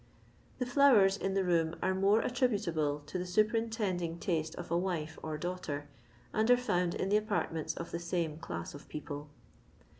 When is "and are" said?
6.33-6.57